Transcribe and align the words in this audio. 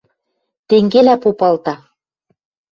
Тенгелӓ 0.67 1.15
попалта. 1.23 1.75